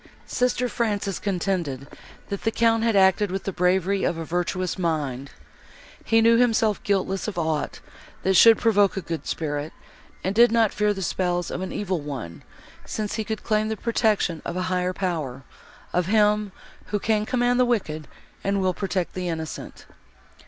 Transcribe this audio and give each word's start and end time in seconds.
Sister 0.25 0.67
Frances 0.67 1.19
contended, 1.19 1.85
that 2.29 2.41
the 2.41 2.49
Count 2.49 2.81
had 2.81 2.95
acted 2.95 3.29
with 3.29 3.43
the 3.43 3.51
bravery 3.51 4.03
of 4.03 4.17
a 4.17 4.25
virtuous 4.25 4.75
mind. 4.79 5.29
He 6.03 6.21
knew 6.21 6.37
himself 6.37 6.81
guiltless 6.81 7.27
of 7.27 7.37
aught, 7.37 7.81
that 8.23 8.33
should 8.33 8.57
provoke 8.57 8.97
a 8.97 9.01
good 9.05 9.27
spirit, 9.27 9.71
and 10.23 10.33
did 10.33 10.51
not 10.51 10.73
fear 10.73 10.91
the 10.91 11.03
spells 11.03 11.51
of 11.51 11.61
an 11.61 11.71
evil 11.71 12.01
one, 12.01 12.41
since 12.83 13.13
he 13.13 13.23
could 13.23 13.43
claim 13.43 13.67
the 13.69 13.77
protection 13.77 14.41
of 14.43 14.57
a 14.57 14.63
higher 14.73 14.91
Power, 14.93 15.43
of 15.93 16.07
Him, 16.07 16.51
who 16.87 16.97
can 16.97 17.23
command 17.27 17.59
the 17.59 17.63
wicked, 17.65 18.07
and 18.43 18.59
will 18.59 18.73
protect 18.73 19.13
the 19.13 19.29
innocent. 19.29 19.85